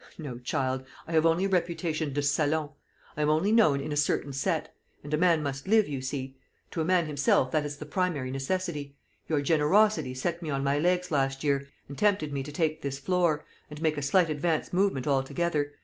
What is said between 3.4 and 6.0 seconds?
known in a certain set. And a man must live,